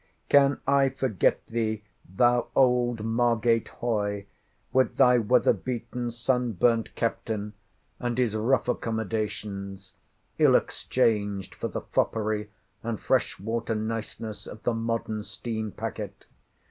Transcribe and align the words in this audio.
Can 0.29 0.59
I 0.65 0.89
forget 0.89 1.45
thee, 1.45 1.83
thou 2.09 2.47
old 2.55 3.03
Margate 3.05 3.67
Hoy, 3.67 4.25
with 4.73 4.95
thy 4.97 5.19
weather 5.19 5.53
beaten, 5.53 6.09
sun 6.09 6.53
burnt 6.53 6.95
captain, 6.95 7.53
and 7.99 8.17
his 8.17 8.35
rough 8.35 8.67
accommodations—ill 8.67 10.55
exchanged 10.55 11.53
for 11.53 11.67
the 11.67 11.81
foppery 11.81 12.49
and 12.81 12.99
fresh 12.99 13.39
water 13.39 13.75
niceness 13.75 14.47
of 14.47 14.63
the 14.63 14.73
modern 14.73 15.23
steam 15.23 15.71
packet? 15.71 16.25